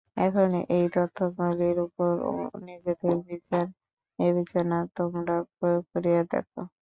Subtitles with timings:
[0.19, 2.11] এখন এই তথ্যগুলির উপর
[2.65, 6.45] নিজেদের বিচার-বিবেচনা তোমরা প্রয়োগ করিয়া দেখ।